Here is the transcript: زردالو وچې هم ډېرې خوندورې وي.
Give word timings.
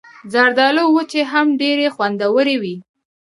زردالو 0.33 0.83
وچې 0.95 1.21
هم 1.31 1.47
ډېرې 1.61 1.87
خوندورې 1.95 2.55
وي. 2.61 2.75